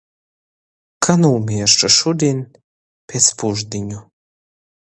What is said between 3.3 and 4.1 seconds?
pušdiņu...